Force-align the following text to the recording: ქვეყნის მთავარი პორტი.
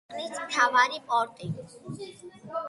ქვეყნის 0.11 0.39
მთავარი 0.45 0.97
პორტი. 1.11 1.51